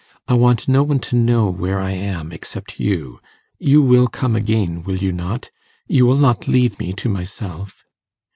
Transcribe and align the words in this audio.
I 0.27 0.33
want 0.33 0.67
no 0.67 0.81
one 0.81 0.97
to 1.01 1.15
know 1.15 1.47
where 1.47 1.79
I 1.79 1.91
am, 1.91 2.31
except 2.31 2.79
you. 2.79 3.19
You 3.59 3.83
will 3.83 4.07
come 4.07 4.35
again, 4.35 4.81
will 4.81 4.97
you 4.97 5.11
not? 5.11 5.51
you 5.87 6.07
will 6.07 6.17
not 6.17 6.47
leave 6.47 6.79
me 6.79 6.91
to 6.93 7.07
myself? 7.07 7.85